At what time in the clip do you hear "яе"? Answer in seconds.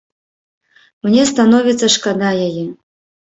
2.49-2.65